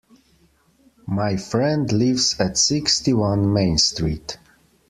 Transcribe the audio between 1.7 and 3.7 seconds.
lives at sixty-one